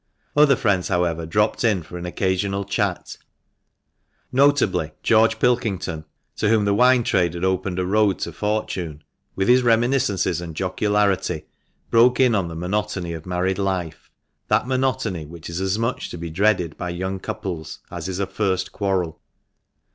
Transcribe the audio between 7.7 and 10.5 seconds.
a road to fortune), with his reminiscences